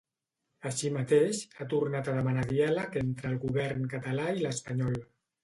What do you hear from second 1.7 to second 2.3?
tornat a